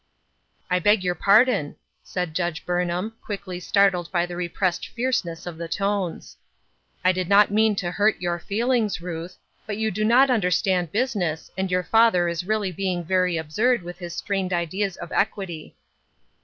[0.67, 5.67] "I beg your pardon," said Judge Burnham, quickly startled by the repressed fierceness of the
[5.67, 6.37] tones."
[7.05, 9.37] I did not mean to hurt your feelings, Ruth,
[9.67, 13.99] but you do not understand business, and your father is really being very absurd with
[13.99, 15.75] his strained ideas of equity."